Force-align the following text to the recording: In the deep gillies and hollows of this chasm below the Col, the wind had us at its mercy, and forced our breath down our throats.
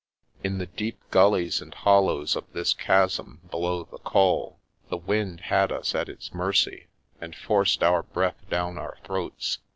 In 0.43 0.57
the 0.57 0.65
deep 0.65 0.99
gillies 1.11 1.61
and 1.61 1.75
hollows 1.75 2.35
of 2.35 2.51
this 2.53 2.73
chasm 2.73 3.41
below 3.51 3.83
the 3.83 3.99
Col, 3.99 4.59
the 4.89 4.97
wind 4.97 5.41
had 5.41 5.71
us 5.71 5.93
at 5.93 6.09
its 6.09 6.33
mercy, 6.33 6.87
and 7.19 7.35
forced 7.35 7.83
our 7.83 8.01
breath 8.01 8.43
down 8.49 8.79
our 8.79 8.97
throats. 9.03 9.59